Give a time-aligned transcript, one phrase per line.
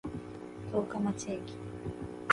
[0.71, 1.53] 十日町駅